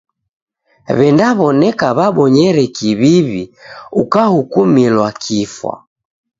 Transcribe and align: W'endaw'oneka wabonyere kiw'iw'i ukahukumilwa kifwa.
W'endaw'oneka 0.97 1.87
wabonyere 1.97 2.63
kiw'iw'i 2.75 3.43
ukahukumilwa 4.01 5.07
kifwa. 5.23 5.73